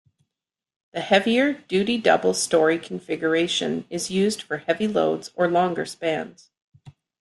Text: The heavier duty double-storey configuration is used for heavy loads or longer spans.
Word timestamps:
The 0.93 1.01
heavier 1.01 1.53
duty 1.53 1.99
double-storey 1.99 2.79
configuration 2.79 3.85
is 3.91 4.09
used 4.09 4.41
for 4.41 4.57
heavy 4.57 4.87
loads 4.87 5.29
or 5.35 5.47
longer 5.47 5.85
spans. 5.85 6.49